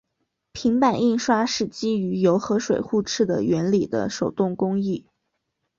[0.51, 5.05] 平版印刷是基于油和水互斥的原理的手动工艺。